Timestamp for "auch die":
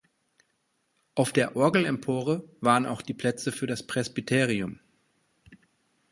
2.87-3.13